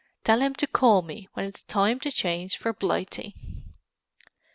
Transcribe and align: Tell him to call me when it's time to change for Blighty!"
Tell 0.23 0.41
him 0.41 0.55
to 0.55 0.65
call 0.65 1.03
me 1.03 1.29
when 1.33 1.45
it's 1.45 1.61
time 1.61 1.99
to 1.99 2.11
change 2.11 2.57
for 2.57 2.73
Blighty!" 2.73 3.35